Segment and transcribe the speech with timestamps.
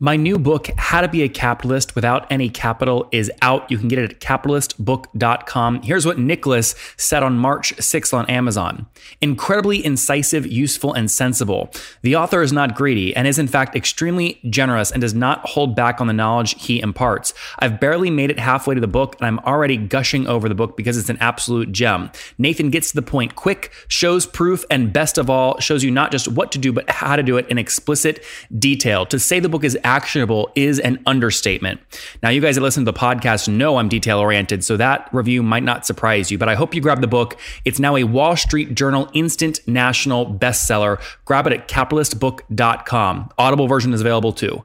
[0.00, 3.68] My new book, How to Be a Capitalist Without Any Capital, is out.
[3.68, 5.82] You can get it at capitalistbook.com.
[5.82, 8.86] Here's what Nicholas said on March 6th on Amazon
[9.20, 11.72] Incredibly incisive, useful, and sensible.
[12.02, 15.74] The author is not greedy and is, in fact, extremely generous and does not hold
[15.74, 17.34] back on the knowledge he imparts.
[17.58, 20.76] I've barely made it halfway to the book, and I'm already gushing over the book
[20.76, 22.12] because it's an absolute gem.
[22.38, 26.12] Nathan gets to the point quick, shows proof, and best of all, shows you not
[26.12, 28.24] just what to do, but how to do it in explicit
[28.56, 29.04] detail.
[29.06, 31.80] To say the book is actionable is an understatement.
[32.22, 35.42] Now, you guys that listen to the podcast know I'm detail oriented, so that review
[35.42, 37.38] might not surprise you, but I hope you grab the book.
[37.64, 41.00] It's now a Wall Street Journal instant national bestseller.
[41.24, 43.30] Grab it at capitalistbook.com.
[43.38, 44.62] Audible version is available too.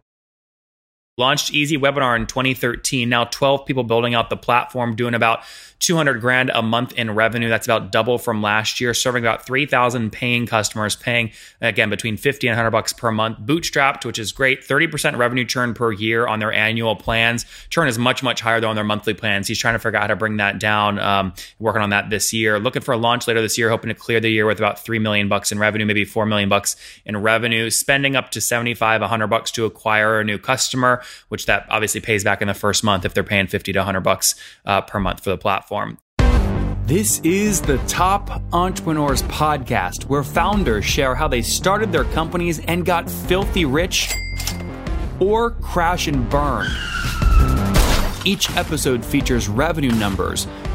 [1.15, 3.07] Launched Easy Webinar in 2013.
[3.07, 5.43] Now 12 people building out the platform, doing about
[5.77, 7.49] 200 grand a month in revenue.
[7.49, 11.31] That's about double from last year, serving about 3,000 paying customers, paying
[11.61, 13.39] again between 50 and 100 bucks per month.
[13.39, 17.45] Bootstrapped, which is great, 30% revenue churn per year on their annual plans.
[17.69, 19.47] Churn is much, much higher though on their monthly plans.
[19.47, 22.33] He's trying to figure out how to bring that down, um, working on that this
[22.33, 22.57] year.
[22.57, 24.97] Looking for a launch later this year, hoping to clear the year with about 3
[24.97, 29.27] million bucks in revenue, maybe 4 million bucks in revenue, spending up to 75, 100
[29.27, 33.05] bucks to acquire a new customer, which that obviously pays back in the first month
[33.05, 35.97] if they're paying 50 to 100 bucks uh, per month for the platform platform.
[36.85, 42.85] This is the Top Entrepreneurs Podcast, where founders share how they started their companies and
[42.85, 44.13] got filthy rich
[45.19, 46.67] or crash and burn.
[48.25, 50.47] Each episode features revenue numbers,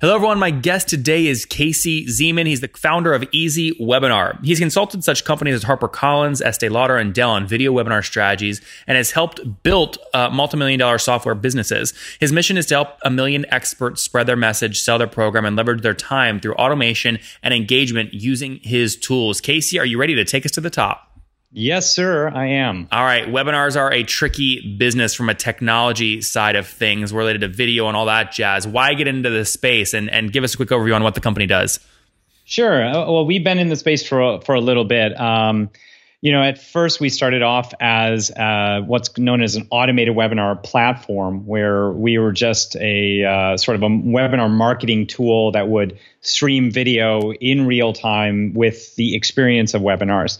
[0.00, 0.38] Hello, everyone.
[0.38, 2.46] My guest today is Casey Zeman.
[2.46, 4.38] He's the founder of Easy Webinar.
[4.44, 8.96] He's consulted such companies as HarperCollins, Estee Lauder, and Dell on video webinar strategies and
[8.96, 11.94] has helped build uh, multi-million dollar software businesses.
[12.20, 15.56] His mission is to help a million experts spread their message, sell their program, and
[15.56, 19.40] leverage their time through automation and engagement using his tools.
[19.40, 21.07] Casey, are you ready to take us to the top?
[21.50, 22.88] Yes, sir, I am.
[22.92, 23.26] All right.
[23.26, 27.96] Webinars are a tricky business from a technology side of things related to video and
[27.96, 28.66] all that jazz.
[28.66, 31.22] Why get into this space and, and give us a quick overview on what the
[31.22, 31.80] company does?
[32.44, 32.84] Sure.
[32.84, 35.18] Uh, well, we've been in the space for, for a little bit.
[35.18, 35.70] Um,
[36.20, 40.62] you know, at first we started off as uh, what's known as an automated webinar
[40.62, 45.98] platform, where we were just a uh, sort of a webinar marketing tool that would
[46.20, 50.38] stream video in real time with the experience of webinars.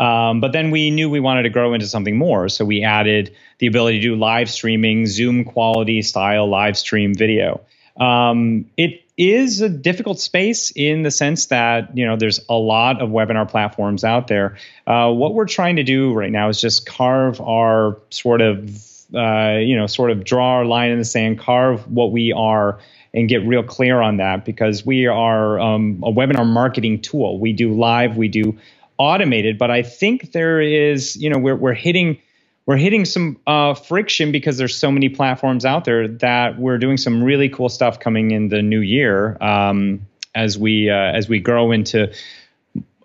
[0.00, 2.48] Um, but then we knew we wanted to grow into something more.
[2.48, 7.60] So we added the ability to do live streaming, Zoom quality style live stream video.
[7.98, 13.02] Um, it is a difficult space in the sense that you know there's a lot
[13.02, 14.56] of webinar platforms out there.
[14.86, 18.70] Uh, what we're trying to do right now is just carve our sort of
[19.14, 22.78] uh, you know sort of draw our line in the sand, carve what we are,
[23.12, 27.38] and get real clear on that because we are um, a webinar marketing tool.
[27.38, 28.56] We do live, we do
[29.00, 32.18] automated, but I think there is, you know, we're we're hitting
[32.66, 36.98] we're hitting some uh, friction because there's so many platforms out there that we're doing
[36.98, 41.40] some really cool stuff coming in the new year um, as we uh, as we
[41.40, 42.12] grow into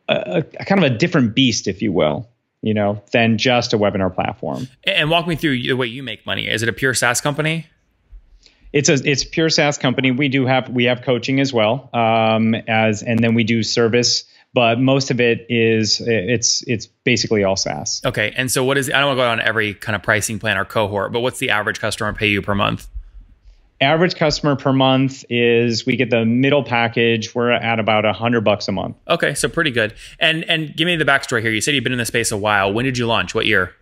[0.10, 2.28] a, a, kind of a different beast, if you will,
[2.62, 4.68] you know, than just a webinar platform.
[4.84, 6.48] And walk me through the way you make money.
[6.48, 7.68] Is it a pure SaaS company?
[8.74, 10.12] It's a it's pure SaaS company.
[10.12, 14.26] We do have we have coaching as well um, as and then we do service
[14.56, 18.02] but most of it is it's it's basically all SaaS.
[18.06, 20.40] Okay, and so what is I don't want to go on every kind of pricing
[20.40, 22.88] plan or cohort, but what's the average customer pay you per month?
[23.82, 27.36] Average customer per month is we get the middle package.
[27.36, 28.96] We're at about a hundred bucks a month.
[29.10, 29.94] Okay, so pretty good.
[30.20, 31.52] And and give me the backstory here.
[31.52, 32.72] You said you've been in the space a while.
[32.72, 33.36] When did you launch?
[33.36, 33.76] What year?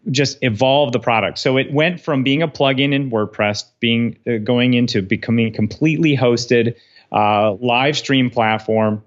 [0.09, 1.37] just evolve the product.
[1.39, 6.15] So it went from being a plugin in WordPress, being uh, going into becoming completely
[6.15, 6.75] hosted
[7.11, 9.03] uh, live stream platform.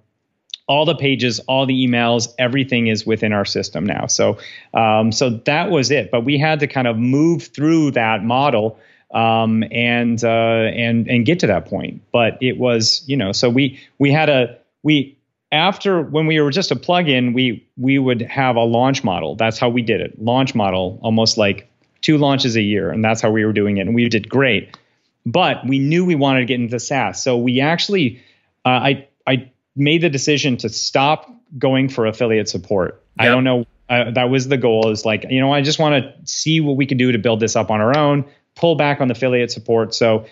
[0.68, 4.06] All the pages, all the emails, everything is within our system now.
[4.06, 4.38] So,
[4.72, 6.10] um, so that was it.
[6.10, 8.78] But we had to kind of move through that model
[9.12, 12.02] um, and uh, and and get to that point.
[12.12, 15.16] But it was, you know, so we we had a we
[15.52, 19.36] after when we were just a plugin, we we would have a launch model.
[19.36, 20.20] That's how we did it.
[20.20, 21.70] Launch model, almost like
[22.00, 24.76] two launches a year, and that's how we were doing it, and we did great.
[25.24, 28.22] But we knew we wanted to get into SaaS, so we actually,
[28.64, 33.04] uh, I I made the decision to stop going for affiliate support.
[33.18, 33.26] Yep.
[33.26, 33.66] I don't know.
[33.88, 34.88] Uh, that was the goal.
[34.88, 37.40] Is like you know I just want to see what we can do to build
[37.40, 38.24] this up on our own.
[38.54, 39.94] Pull back on the affiliate support.
[39.94, 40.26] So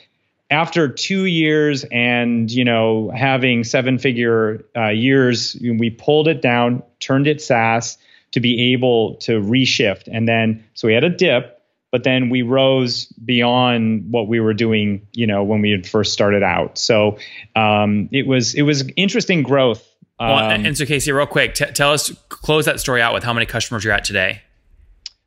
[0.51, 6.83] after two years and you know having seven figure uh, years we pulled it down
[6.99, 7.97] turned it saas
[8.33, 10.09] to be able to reshift.
[10.13, 11.57] And then so we had a dip
[11.91, 16.13] but then we rose beyond what we were doing you know when we had first
[16.13, 16.79] started out.
[16.79, 17.19] So
[17.57, 19.87] um, it was it was interesting growth.
[20.19, 23.25] Um, well, and so casey real quick t- tell us close that story out with
[23.25, 24.43] how many customers you're at today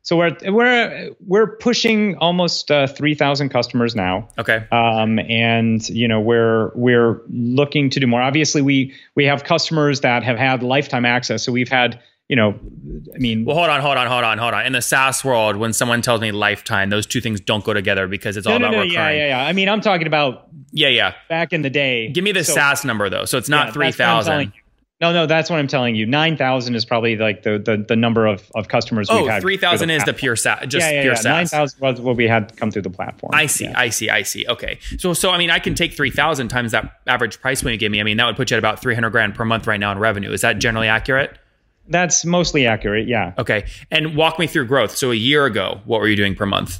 [0.04, 4.28] so we're we're we're pushing almost uh, three thousand customers now.
[4.38, 4.66] Okay.
[4.70, 8.20] Um, and you know we're we're looking to do more.
[8.20, 11.42] Obviously, we we have customers that have had lifetime access.
[11.42, 12.58] So we've had you know,
[13.14, 13.44] I mean.
[13.44, 14.66] Well, hold on, hold on, hold on, hold on.
[14.66, 18.08] In the SaaS world, when someone tells me lifetime, those two things don't go together
[18.08, 19.18] because it's all no, about no, recurring.
[19.18, 19.46] Yeah, yeah, yeah.
[19.46, 20.48] I mean, I'm talking about.
[20.72, 21.14] Yeah, yeah.
[21.28, 22.10] Back in the day.
[22.10, 23.24] Give me the so, SaaS number though.
[23.24, 24.52] So it's not yeah, three thousand.
[25.00, 26.06] No, no, that's what I'm telling you.
[26.06, 29.42] Nine thousand is probably like the, the the number of, of customers oh, we've had.
[29.42, 31.18] three thousand is the pure SaaS, just yeah, yeah, pure yeah.
[31.18, 31.24] SaaS.
[31.24, 33.32] Nine thousand was what we had come through the platform.
[33.34, 33.78] I see, yeah.
[33.78, 34.46] I see, I see.
[34.46, 37.72] Okay, so so I mean, I can take three thousand times that average price point
[37.72, 37.98] you give me.
[38.00, 39.90] I mean, that would put you at about three hundred grand per month right now
[39.90, 40.30] in revenue.
[40.30, 41.36] Is that generally accurate?
[41.88, 43.08] That's mostly accurate.
[43.08, 43.34] Yeah.
[43.36, 44.96] Okay, and walk me through growth.
[44.96, 46.78] So a year ago, what were you doing per month?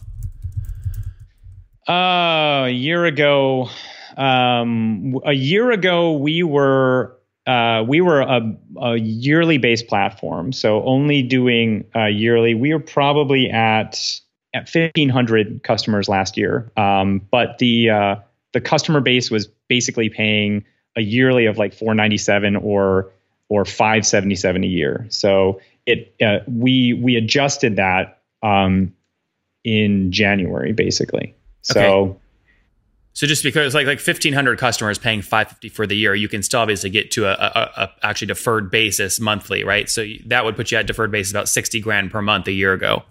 [1.88, 3.68] Uh, a year ago,
[4.16, 10.82] um, a year ago we were uh, we were a, a, yearly based platform, so
[10.84, 12.54] only doing uh, yearly.
[12.54, 14.20] We were probably at
[14.54, 18.16] at fifteen hundred customers last year, um, but the uh,
[18.52, 20.64] the customer base was basically paying
[20.96, 23.10] a yearly of like four ninety seven or
[23.50, 25.06] or five seventy seven a year.
[25.10, 28.94] So it uh, we we adjusted that um,
[29.64, 31.34] in January, basically.
[31.60, 31.80] So.
[31.80, 32.20] Okay.
[33.14, 36.28] So just because like like fifteen hundred customers paying five fifty for the year, you
[36.28, 39.88] can still obviously get to a, a, a, actually deferred basis monthly, right?
[39.88, 42.72] So that would put you at deferred basis about sixty grand per month a year
[42.72, 43.04] ago.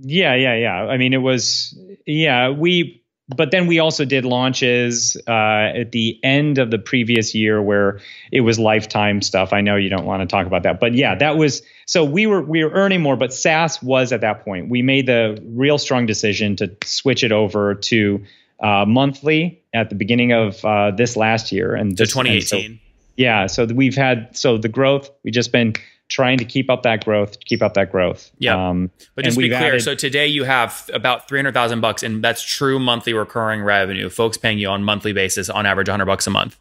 [0.00, 0.84] Yeah, yeah, yeah.
[0.84, 3.02] I mean, it was yeah we,
[3.36, 5.30] but then we also did launches uh,
[5.74, 7.98] at the end of the previous year where
[8.30, 9.52] it was lifetime stuff.
[9.52, 12.28] I know you don't want to talk about that, but yeah, that was so we
[12.28, 14.70] were we were earning more, but SaaS was at that point.
[14.70, 18.22] We made the real strong decision to switch it over to
[18.62, 22.64] uh, monthly at the beginning of uh, this last year and this, 2018.
[22.64, 22.82] And so,
[23.16, 25.10] yeah, so we've had so the growth.
[25.24, 25.74] We've just been
[26.08, 28.30] trying to keep up that growth, keep up that growth.
[28.38, 28.68] Yeah.
[28.68, 31.80] Um, but just to be clear, added, so today you have about three hundred thousand
[31.80, 34.08] bucks, and that's true monthly recurring revenue.
[34.08, 36.58] Folks paying you on monthly basis, on average, hundred bucks a month.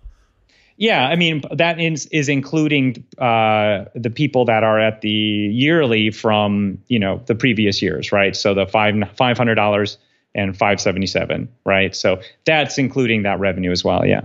[0.77, 6.09] Yeah, I mean that is is including uh, the people that are at the yearly
[6.09, 8.35] from you know the previous years, right?
[8.35, 9.97] So the five five hundred dollars
[10.33, 11.95] and 577, right?
[11.95, 14.05] So that's including that revenue as well.
[14.05, 14.21] Yeah.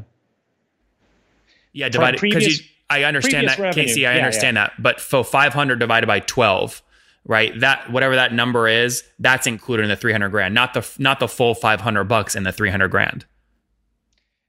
[1.73, 3.87] Yeah, divided because I understand that, revenue.
[3.87, 4.07] Casey.
[4.07, 4.69] I yeah, understand yeah.
[4.69, 6.83] that, but for 500 divided by 12,
[7.27, 7.59] right?
[7.61, 11.29] That whatever that number is, that's included in the 300 grand, not the not the
[11.29, 13.27] full 500 bucks in the 300 grand.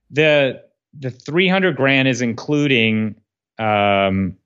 [0.09, 0.63] The
[0.97, 3.15] the 300 grand is including
[3.59, 4.37] um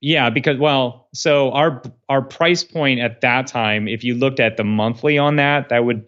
[0.00, 4.56] yeah, because well, so our our price point at that time, if you looked at
[4.56, 6.06] the monthly on that, that would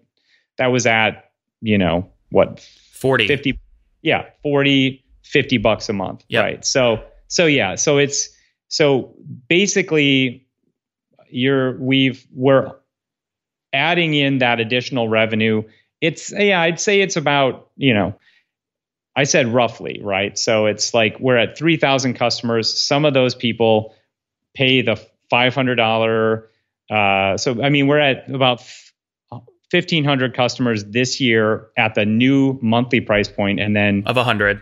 [0.62, 3.58] that was at, you know, what 40 50
[4.02, 6.44] yeah, 40 50 bucks a month, yep.
[6.44, 6.64] right?
[6.64, 8.28] So so yeah, so it's
[8.68, 9.12] so
[9.48, 10.46] basically
[11.30, 12.70] you're we've we're
[13.72, 15.64] adding in that additional revenue.
[16.00, 18.14] It's yeah, I'd say it's about, you know,
[19.16, 20.38] I said roughly, right?
[20.38, 22.72] So it's like we're at 3,000 customers.
[22.80, 23.96] Some of those people
[24.54, 24.94] pay the
[25.32, 26.44] $500
[26.92, 28.62] uh, so I mean, we're at about
[29.72, 34.60] 1,500 customers this year at the new monthly price point, and then of 100.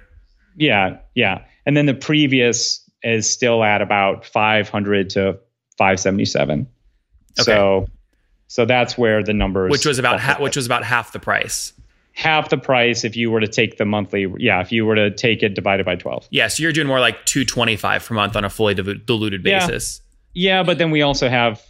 [0.57, 5.38] Yeah, yeah, and then the previous is still at about 500 to
[5.79, 6.69] 577.
[7.38, 7.43] Okay.
[7.43, 7.87] So,
[8.49, 11.73] so that's where the numbers, which was about ha- which was about half the price.
[12.12, 14.26] Half the price if you were to take the monthly.
[14.38, 16.29] Yeah, if you were to take it divided by 12.
[16.31, 20.02] Yeah, so you're doing more like 225 per month on a fully diluted basis.
[20.35, 21.62] Yeah, yeah but then we also have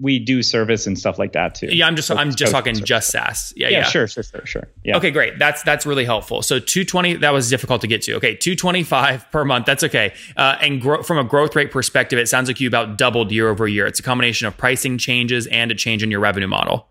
[0.00, 1.66] we do service and stuff like that too.
[1.66, 2.88] Yeah, I'm just I'm just talking Service.
[2.88, 3.52] just SaaS.
[3.56, 3.84] Yeah, Yeah, yeah.
[3.84, 4.68] sure, sure, sure, sure.
[4.84, 4.96] Yeah.
[4.96, 5.38] Okay, great.
[5.38, 6.42] That's that's really helpful.
[6.42, 8.14] So 220 that was difficult to get to.
[8.14, 9.66] Okay, 225 per month.
[9.66, 10.12] That's okay.
[10.36, 13.48] Uh, and grow, from a growth rate perspective, it sounds like you about doubled year
[13.48, 13.86] over year.
[13.86, 16.86] It's a combination of pricing changes and a change in your revenue model.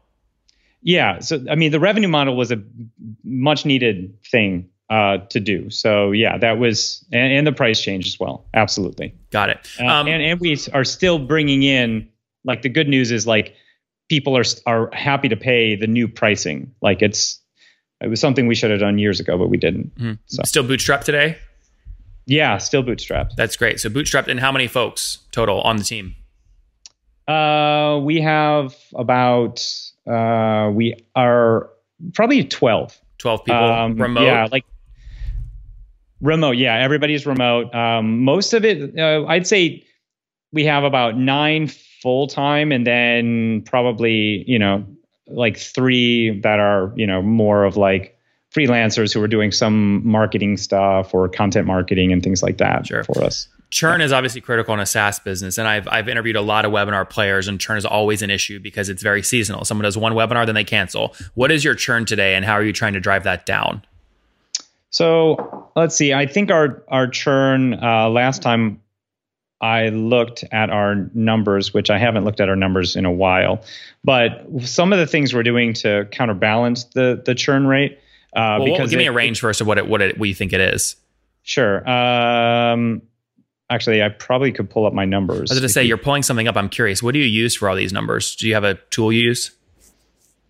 [0.81, 1.19] Yeah.
[1.19, 2.61] So, I mean, the revenue model was a
[3.23, 5.69] much needed thing uh, to do.
[5.69, 8.45] So, yeah, that was, and, and the price change as well.
[8.53, 9.13] Absolutely.
[9.31, 9.57] Got it.
[9.79, 12.07] Uh, Um, and, and we are still bringing in,
[12.47, 13.53] like, the good news is like
[14.09, 16.73] people are, are happy to pay the new pricing.
[16.81, 17.39] Like, it's,
[18.01, 19.91] it was something we should have done years ago, but we didn't.
[20.27, 21.37] So, Still bootstrapped today.
[22.25, 23.35] yeah, still bootstrapped.
[23.35, 23.79] That's great.
[23.79, 26.15] So bootstrapped, and how many folks total on the team?
[27.27, 29.65] Uh, we have about,
[30.09, 31.69] uh, we are
[32.13, 32.97] probably 12.
[33.17, 34.23] 12 people Um, remote.
[34.23, 34.63] Yeah, like
[36.21, 36.51] remote.
[36.57, 37.73] Yeah, everybody's remote.
[37.75, 39.83] Um, most of it, uh, I'd say,
[40.53, 41.69] we have about nine
[42.01, 44.85] full time, and then probably you know
[45.27, 48.17] like three that are you know more of like
[48.55, 53.03] freelancers who are doing some marketing stuff or content marketing and things like that Sure.
[53.03, 53.47] for us.
[53.71, 56.71] churn is obviously critical in a SaaS business, and I've I've interviewed a lot of
[56.71, 59.65] webinar players, and churn is always an issue because it's very seasonal.
[59.65, 61.13] Someone does one webinar, then they cancel.
[61.35, 63.83] What is your churn today, and how are you trying to drive that down?
[64.89, 66.13] So let's see.
[66.13, 68.81] I think our our churn uh, last time
[69.59, 73.63] I looked at our numbers, which I haven't looked at our numbers in a while,
[74.03, 77.99] but some of the things we're doing to counterbalance the the churn rate.
[78.35, 80.35] Uh, Well, because give me a range first of what it what it what you
[80.35, 80.95] think it is.
[81.41, 81.87] Sure.
[81.89, 83.01] Um,
[83.69, 85.49] actually, I probably could pull up my numbers.
[85.49, 86.57] I was going to say you're pulling something up.
[86.57, 87.01] I'm curious.
[87.01, 88.35] What do you use for all these numbers?
[88.35, 89.51] Do you have a tool you use?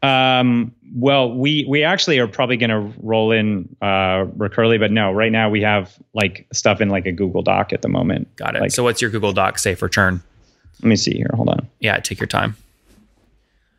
[0.03, 5.11] Um, well, we we actually are probably going to roll in uh, Recurly, but no,
[5.11, 8.33] right now we have like stuff in like a Google Doc at the moment.
[8.35, 8.61] Got it.
[8.61, 10.21] Like, so what's your Google Doc say for churn?
[10.81, 11.31] let me see here.
[11.33, 11.67] Hold on.
[11.79, 12.55] Yeah, take your time.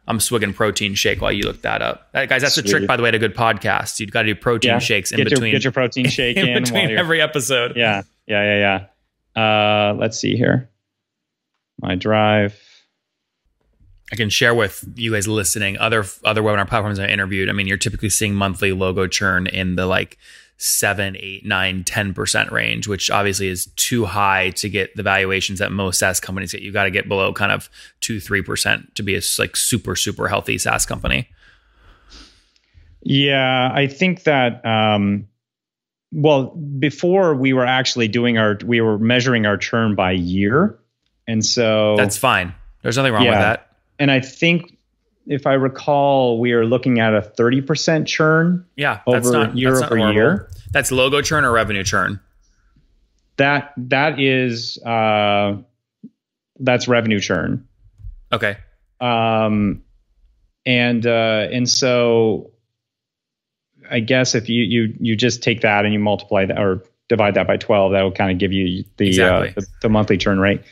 [0.08, 2.10] I'm swigging protein shake while you look that up.
[2.12, 4.00] Guys, that's a trick, by the way, to good podcasts.
[4.00, 4.78] You've got to do protein Yeah.
[4.78, 5.50] shakes in get between.
[5.50, 7.76] Your, get your protein shake in, in between every episode.
[7.76, 8.86] Yeah, yeah, yeah,
[9.36, 9.40] yeah.
[9.90, 10.68] Uh, let's see here.
[11.80, 12.60] My drive.
[14.10, 17.48] I can share with you guys listening other other webinar platforms I interviewed.
[17.48, 20.18] I mean, you're typically seeing monthly logo churn in the like
[20.58, 25.70] seven, eight, nine, 10% range, which obviously is too high to get the valuations that
[25.70, 26.62] most SaaS companies get.
[26.62, 29.94] You got to get below kind of two, three percent to be a like super,
[29.94, 31.28] super healthy SaaS company.
[33.02, 34.64] Yeah, I think that.
[34.64, 35.28] Um,
[36.10, 40.78] well, before we were actually doing our, we were measuring our churn by year,
[41.26, 42.54] and so That's fine.
[42.82, 43.67] There's nothing wrong with that.
[43.98, 44.76] And I think
[45.26, 49.56] if I recall, we are looking at a thirty percent churn Yeah, that's over not
[49.56, 50.14] year that's over horrible.
[50.14, 50.48] year.
[50.72, 52.20] That's logo churn or revenue churn.
[53.36, 55.56] That that is uh,
[56.60, 57.66] that's revenue churn.
[58.32, 58.56] Okay.
[59.00, 59.82] um,
[60.66, 62.50] and uh, and so
[63.90, 67.34] I guess if you you you just take that and you multiply that or divide
[67.34, 69.48] that by twelve, that will kind of give you the, Exactly.
[69.50, 70.62] uh, the the monthly churn rate.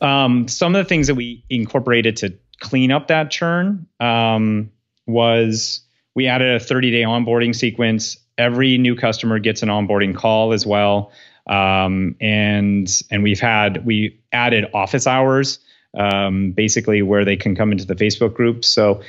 [0.00, 4.70] Um, some of the things that we incorporated to clean up that churn um,
[5.06, 5.80] was
[6.14, 8.16] we added a 30 day onboarding sequence.
[8.36, 11.12] Every new customer gets an onboarding call as well.
[11.46, 15.58] Um, and and we've had we added office hours
[15.96, 18.64] um, basically where they can come into the Facebook group.
[18.64, 19.02] So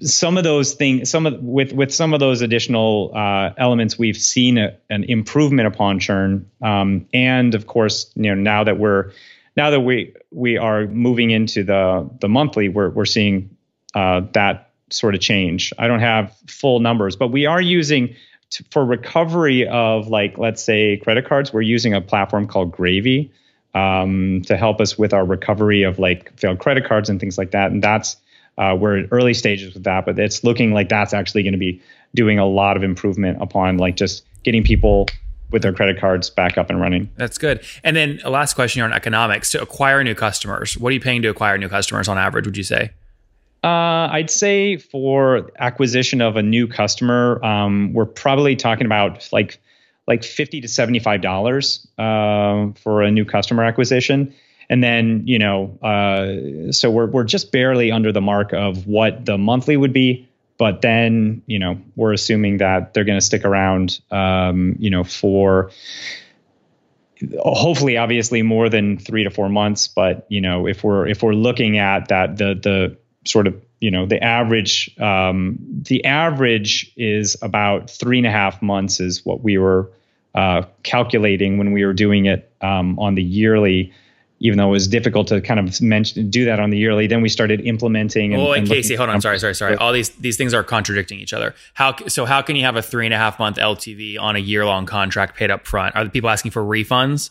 [0.00, 4.16] some of those things, some of with with some of those additional uh, elements, we've
[4.16, 6.48] seen a, an improvement upon churn.
[6.62, 9.10] Um, and of course, you know now that we're
[9.56, 13.56] now that we we are moving into the the monthly, we're we're seeing
[13.94, 15.72] uh, that sort of change.
[15.78, 18.14] I don't have full numbers, but we are using
[18.70, 21.52] for recovery of like let's say credit cards.
[21.52, 23.32] We're using a platform called Gravy
[23.74, 27.52] um, to help us with our recovery of like failed credit cards and things like
[27.52, 27.70] that.
[27.70, 28.16] And that's
[28.58, 31.58] uh, we're at early stages with that, but it's looking like that's actually going to
[31.58, 31.80] be
[32.14, 35.06] doing a lot of improvement upon like just getting people
[35.50, 37.10] with their credit cards back up and running.
[37.16, 37.62] That's good.
[37.82, 40.78] And then a last question here on economics to acquire new customers.
[40.78, 42.90] What are you paying to acquire new customers on average, would you say?
[43.62, 49.60] Uh, I'd say for acquisition of a new customer, um, we're probably talking about like
[50.08, 54.34] like fifty to seventy five dollars uh, for a new customer acquisition,
[54.70, 59.26] and then you know, uh, so we're we're just barely under the mark of what
[59.26, 60.26] the monthly would be.
[60.60, 65.04] But then you know, we're assuming that they're going to stick around, um, you know,
[65.04, 65.70] for
[67.38, 69.88] hopefully obviously more than three to four months.
[69.88, 73.90] But you know if we're if we're looking at that the the sort of you
[73.90, 75.56] know the average um,
[75.88, 79.90] the average is about three and a half months is what we were
[80.34, 83.94] uh, calculating when we were doing it um, on the yearly
[84.40, 87.06] even though it was difficult to kind of mention do that on the yearly.
[87.06, 88.32] Then we started implementing.
[88.32, 89.76] And, oh, and, and Casey, hold on, sorry, sorry, sorry.
[89.76, 91.54] All these these things are contradicting each other.
[91.74, 92.24] How so?
[92.24, 94.86] How can you have a three and a half month LTV on a year long
[94.86, 95.94] contract paid up front?
[95.94, 97.30] Are the people asking for refunds?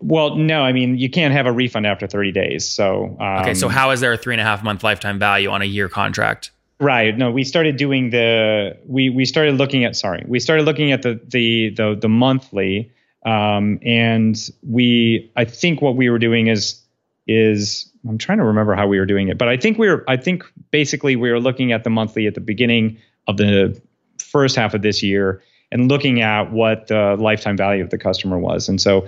[0.00, 0.62] Well, no.
[0.62, 2.68] I mean, you can't have a refund after 30 days.
[2.68, 3.54] So um, okay.
[3.54, 5.88] So how is there a three and a half month lifetime value on a year
[5.88, 6.50] contract?
[6.80, 7.16] Right.
[7.16, 11.02] No, we started doing the we we started looking at sorry we started looking at
[11.02, 12.90] the the the, the monthly
[13.26, 16.80] um, and we I think what we were doing is
[17.26, 20.04] is I'm trying to remember how we were doing it, but I think we were
[20.08, 23.78] I think basically we were looking at the monthly at the beginning of the
[24.18, 25.42] first half of this year
[25.72, 29.06] and looking at what the lifetime value of the customer was, and so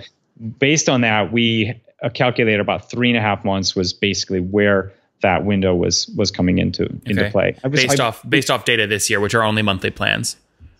[0.59, 1.81] based on that we
[2.13, 6.57] calculated about three and a half months was basically where that window was was coming
[6.57, 7.31] into into okay.
[7.31, 7.55] play.
[7.63, 10.35] Was, based I, off based off data this year, which are only monthly plans.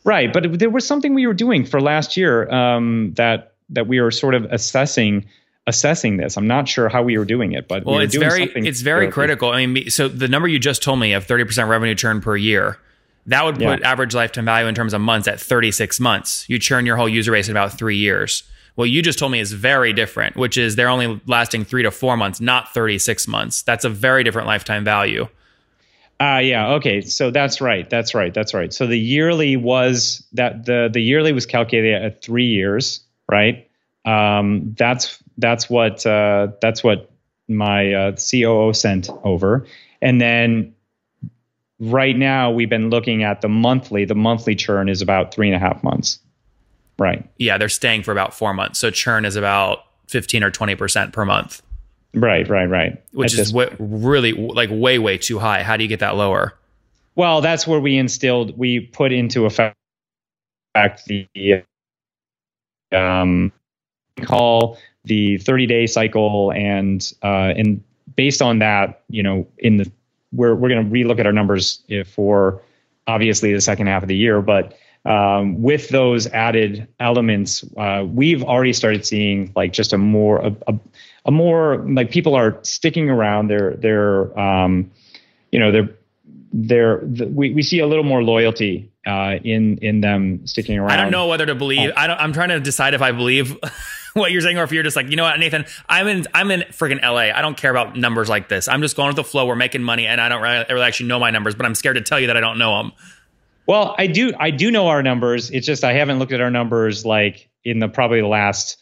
[0.10, 4.02] Right, but there was something we were doing for last year um, that that we
[4.02, 5.24] were sort of assessing
[5.68, 6.36] assessing this.
[6.36, 9.12] I'm not sure how we were doing it, but well, we it's very it's very
[9.12, 9.52] critical.
[9.52, 12.80] I mean, so the number you just told me of 30% revenue churn per year,
[13.28, 13.92] that would put yeah.
[13.92, 16.50] average lifetime value in terms of months at 36 months.
[16.50, 18.42] You churn your whole user base in about three years.
[18.74, 21.92] What you just told me is very different, which is they're only lasting three to
[21.92, 23.62] four months, not 36 months.
[23.62, 25.28] That's a very different lifetime value.
[26.20, 26.74] Uh, yeah.
[26.74, 27.02] Okay.
[27.02, 27.90] So that's right.
[27.90, 28.34] That's right.
[28.34, 28.74] That's right.
[28.74, 33.70] So the yearly was that the the yearly was calculated at three years, right?
[34.06, 37.10] Um, that's that's what uh, that's what
[37.48, 39.66] my uh, COO sent over,
[40.02, 40.76] and then
[41.80, 44.06] right now we've been looking at the monthly.
[44.06, 46.20] The monthly churn is about three and a half months.
[46.98, 47.30] Right.
[47.38, 48.80] Yeah, they're staying for about four months.
[48.80, 51.62] So churn is about 15 or 20% per month.
[52.14, 53.02] Right, right, right.
[53.12, 55.64] Which At is w- really like way, way too high.
[55.64, 56.56] How do you get that lower?
[57.16, 59.76] Well, that's where we instilled, we put into effect
[61.06, 61.64] the
[62.92, 63.52] um,
[64.22, 67.84] call the 30 day cycle and uh, and
[68.16, 69.92] based on that, you know, in the
[70.32, 72.62] we're we're going to relook at our numbers for
[73.08, 78.44] obviously the second half of the year, but um, with those added elements, uh, we've
[78.44, 80.76] already started seeing like just a more a, a,
[81.26, 83.48] a, more like people are sticking around.
[83.48, 84.92] They're they're um,
[85.52, 85.90] you know they're
[86.52, 90.92] they're the, we we see a little more loyalty uh, in in them sticking around.
[90.92, 91.92] I don't know whether to believe.
[91.96, 92.20] I don't.
[92.20, 93.58] I'm trying to decide if I believe.
[94.14, 96.50] what you're saying, or if you're just like, you know what, Nathan, I'm in, I'm
[96.50, 97.32] in freaking LA.
[97.34, 98.68] I don't care about numbers like this.
[98.68, 99.46] I'm just going with the flow.
[99.46, 102.02] We're making money, and I don't really actually know my numbers, but I'm scared to
[102.02, 102.92] tell you that I don't know them.
[103.68, 105.52] Well, I do I do know our numbers.
[105.52, 108.78] It's just I haven't looked at our numbers like in the probably the last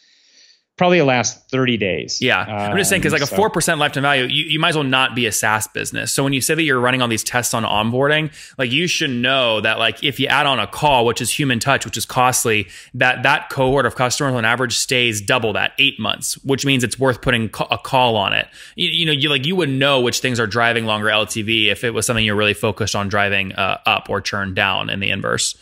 [0.78, 2.22] probably the last 30 days.
[2.22, 2.38] Yeah.
[2.38, 5.14] I'm just saying, because like a 4% lifetime value, you, you might as well not
[5.14, 6.12] be a SaaS business.
[6.12, 9.10] So when you say that you're running all these tests on onboarding, like you should
[9.10, 12.06] know that like if you add on a call, which is human touch, which is
[12.06, 16.84] costly, that that cohort of customers on average stays double that eight months, which means
[16.84, 18.46] it's worth putting a call on it.
[18.76, 21.82] You, you know, you like you would know which things are driving longer LTV if
[21.82, 25.10] it was something you're really focused on driving uh, up or churn down in the
[25.10, 25.56] inverse.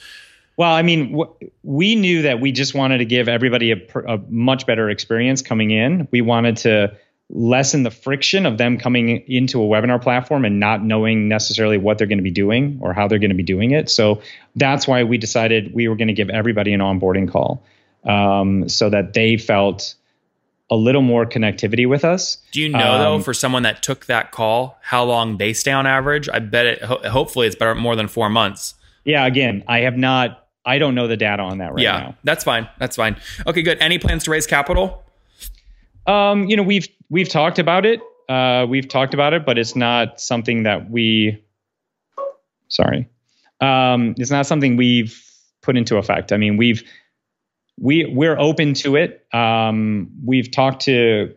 [0.57, 4.01] Well, I mean, w- we knew that we just wanted to give everybody a, pr-
[4.01, 6.09] a, much better experience coming in.
[6.11, 6.97] We wanted to
[7.29, 11.99] lessen the friction of them coming into a webinar platform and not knowing necessarily what
[11.99, 13.91] they're going to be doing or how they're going to be doing it.
[13.91, 14.23] So
[14.55, 17.63] that's why we decided we were going to give everybody an onboarding call
[18.05, 19.95] um, so that they felt
[20.71, 22.39] a little more connectivity with us.
[22.53, 25.73] Do you know um, though, for someone that took that call, how long they stay
[25.73, 26.29] on average?
[26.29, 26.83] I bet it.
[26.83, 28.75] Ho- hopefully, it's better more than four months.
[29.05, 29.27] Yeah.
[29.27, 31.83] Again, I have not I don't know the data on that right now.
[31.83, 32.17] yeah, now.
[32.25, 32.69] That's fine.
[32.79, 33.17] That's fine.
[33.47, 33.79] Okay, good.
[33.81, 35.05] Any plans to raise capital?
[36.07, 38.01] Um, you know, we've we've talked about it.
[38.29, 41.43] Uh, we've talked about it, but it's not something that we.
[42.69, 43.09] Sorry,
[43.61, 45.23] um, it's not something we've
[45.63, 46.33] put into effect.
[46.33, 46.83] I mean, we've
[47.79, 49.25] we we're open to it.
[49.33, 51.35] Um, we've talked to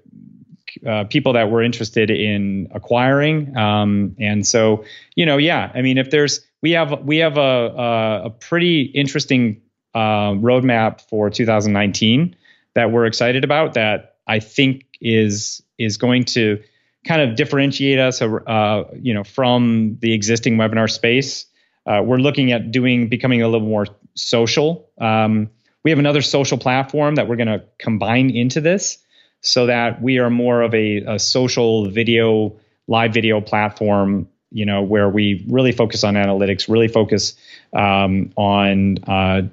[0.88, 5.72] uh, people that were interested in acquiring, um, and so you know, yeah.
[5.76, 9.62] I mean, if there's we have we have a a, a pretty interesting
[9.94, 12.36] uh, roadmap for 2019
[12.76, 13.74] that we're excited about.
[13.74, 16.62] That I think is is going to
[17.06, 21.46] kind of differentiate us, uh, you know, from the existing webinar space.
[21.86, 24.90] Uh, we're looking at doing becoming a little more social.
[25.00, 25.50] Um,
[25.84, 28.98] we have another social platform that we're going to combine into this,
[29.42, 34.82] so that we are more of a, a social video, live video platform you know,
[34.82, 37.36] where we really focus on analytics, really focus
[37.74, 39.44] um, on uh,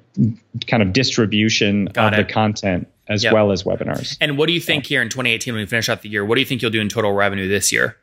[0.65, 2.27] kind of distribution Got of it.
[2.27, 3.33] the content as yep.
[3.33, 4.17] well as webinars.
[4.19, 6.25] And what do you think here in 2018 when we finish out the year?
[6.25, 7.97] What do you think you'll do in total revenue this year?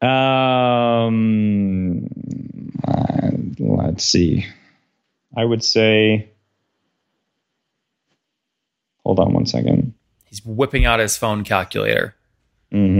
[0.00, 2.06] Um,
[2.86, 4.46] uh, let's see.
[5.36, 6.30] I would say.
[9.04, 9.94] Hold on one second.
[10.24, 12.14] He's whipping out his phone calculator.
[12.72, 12.97] Mm-hmm.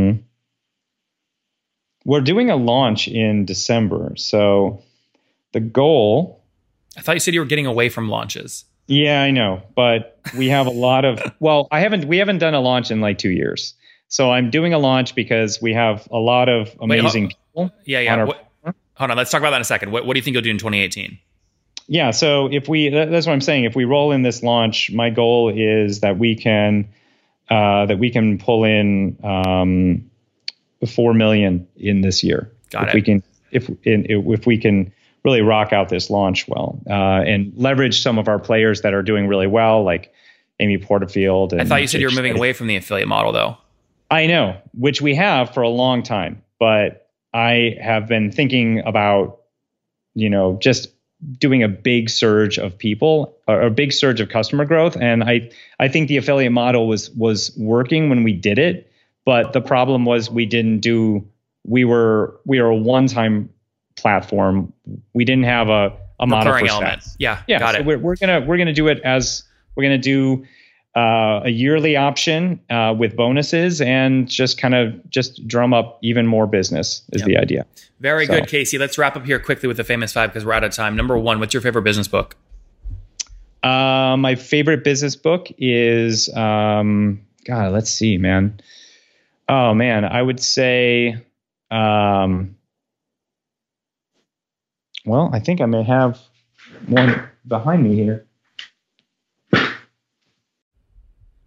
[2.09, 4.83] We're doing a launch in December, so
[5.53, 6.43] the goal.
[6.97, 8.65] I thought you said you were getting away from launches.
[8.87, 11.21] Yeah, I know, but we have a lot of.
[11.39, 12.07] Well, I haven't.
[12.07, 13.75] We haven't done a launch in like two years,
[14.09, 17.73] so I'm doing a launch because we have a lot of amazing Wait, people.
[17.85, 18.23] Yeah, yeah.
[18.23, 18.49] on What-
[18.95, 19.17] hold on.
[19.19, 19.93] Let's talk about that in a second.
[19.93, 21.19] What, what do you think you'll do in 2018?
[21.89, 23.65] Yeah, so if we that- that's what I'm saying.
[23.65, 26.89] If we roll in this launch, my goal is that we can
[27.51, 30.11] uh, that we can pull in um,
[30.87, 32.53] four million in this year.
[32.71, 32.95] Got if it.
[32.95, 34.93] We can if in, if we can
[35.25, 39.03] really rock out this launch well uh, and leverage some of our players that are
[39.03, 40.13] doing really well, like
[40.61, 41.53] Amy Porterfield.
[41.53, 43.57] And I thought you said you were moving away from the affiliate model, though.
[44.11, 49.41] I know, which we have for a long time, but I have been thinking about,
[50.15, 50.89] you know, just
[51.39, 54.97] doing a big surge of people or a big surge of customer growth.
[54.97, 58.88] And I, I think the affiliate model was was working when we did it,
[59.29, 61.23] but the problem was we didn't do.
[61.67, 63.51] We were we were a one time
[63.95, 64.73] platform.
[65.13, 67.03] We didn't have a a model for element.
[67.03, 67.17] SaaS.
[67.19, 67.87] Yeah, Yeah, got so it.
[67.87, 69.43] We're, we're gonna we're gonna do it as
[69.77, 70.47] we're gonna do
[70.97, 76.27] uh, a yearly option uh, with bonuses and just kind of just drum up even
[76.27, 77.67] more business is the idea.
[78.01, 78.79] Very So- good, Casey.
[78.79, 80.97] Let's wrap up here quickly with the famous five because we're out of time.
[80.97, 82.35] Number one, what's your favorite business book?
[83.63, 87.73] Uh, my favorite business book is um, God.
[87.75, 88.59] Let's see, man.
[89.49, 91.25] Oh man, I would say.
[91.71, 92.57] Um,
[95.05, 96.19] well, I think I may have
[96.87, 98.27] one behind me here.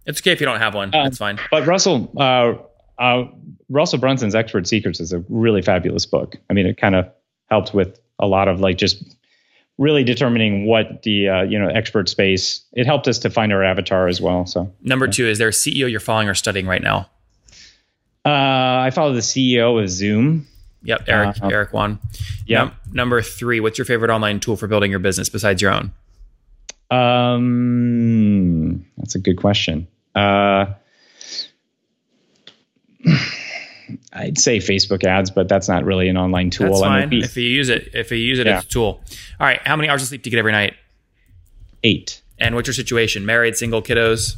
[0.04, 0.92] It's okay if you don't have one.
[0.94, 1.38] Um, That's fine.
[1.50, 2.54] But Russell, uh,
[2.98, 3.24] uh,
[3.68, 6.36] Russell Brunson's Expert Secrets is a really fabulous book.
[6.50, 7.08] I mean, it kind of
[7.50, 9.16] helped with a lot of like just
[9.78, 12.64] really determining what the uh, you know expert space.
[12.72, 14.44] It helped us to find our avatar as well.
[14.46, 17.08] So Number two, is there a CEO you're following or studying right now?
[18.24, 18.28] Uh,
[18.86, 20.46] I follow the CEO of Zoom.
[20.84, 21.36] Yep, Eric.
[21.42, 21.98] Uh, Eric Yuan.
[22.46, 22.58] yeah.
[22.64, 25.92] Num- number three, what's your favorite online tool for building your business besides your own?
[26.90, 29.86] Um, that's a good question.
[30.14, 30.66] Uh,
[34.12, 36.68] I'd say Facebook ads, but that's not really an online tool.
[36.68, 37.22] That's I mean, fine.
[37.22, 38.58] if you use it, if you use it, Yeah.
[38.58, 39.00] it's a tool.
[39.40, 39.60] All right.
[39.66, 40.74] How many hours of sleep do you get every night?
[41.84, 42.22] eight.
[42.38, 43.26] And what's your situation?
[43.26, 44.36] Married, single, kiddos?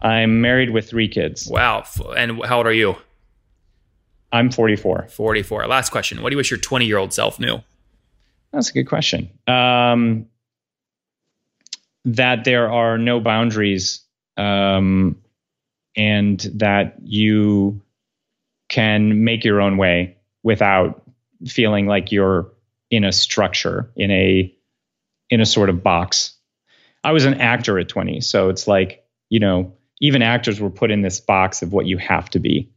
[0.00, 1.46] I'm married with three kids.
[1.46, 1.84] Wow.
[2.16, 2.96] And how old are you?
[4.32, 5.08] I'm 44.
[5.08, 5.66] 44.
[5.66, 6.22] Last question.
[6.22, 7.60] What do you wish your 20 year old self knew?
[8.52, 9.30] That's a good question.
[9.46, 10.26] Um,
[12.04, 14.00] that there are no boundaries,
[14.36, 15.16] um,
[15.94, 17.82] and that you
[18.68, 21.02] can make your own way without
[21.46, 22.50] feeling like you're
[22.90, 24.54] in a structure, in a
[25.30, 26.34] in a sort of box.
[27.04, 30.90] I was an actor at 20, so it's like you know, even actors were put
[30.90, 32.71] in this box of what you have to be.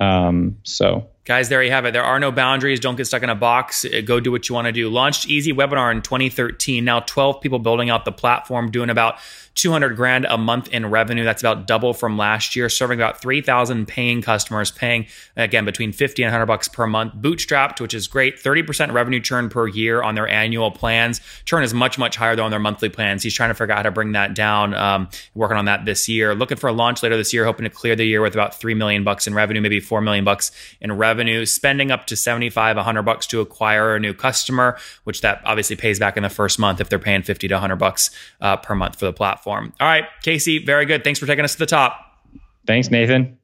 [0.00, 1.90] Um, so Guys, there you have it.
[1.90, 2.78] There are no boundaries.
[2.78, 3.84] Don't get stuck in a box.
[3.84, 4.88] Uh, Go do what you want to do.
[4.88, 6.84] Launched Easy Webinar in 2013.
[6.84, 9.18] Now 12 people building out the platform, doing about
[9.56, 11.24] 200 grand a month in revenue.
[11.24, 16.22] That's about double from last year, serving about 3,000 paying customers, paying again between 50
[16.22, 17.14] and 100 bucks per month.
[17.14, 18.36] Bootstrapped, which is great.
[18.36, 21.20] 30% revenue churn per year on their annual plans.
[21.44, 23.22] Churn is much, much higher though on their monthly plans.
[23.22, 24.74] He's trying to figure out how to bring that down.
[24.74, 26.34] Um, working on that this year.
[26.34, 28.74] Looking for a launch later this year, hoping to clear the year with about 3
[28.74, 33.02] million bucks in revenue, maybe 4 million bucks in revenue, spending up to 75, 100
[33.02, 36.80] bucks to acquire a new customer, which that obviously pays back in the first month
[36.80, 38.10] if they're paying 50 to 100 bucks
[38.42, 39.72] uh, per month for the platform.
[39.80, 41.04] All right, Casey, very good.
[41.04, 42.18] Thanks for taking us to the top.
[42.66, 43.35] thanks, Nathan.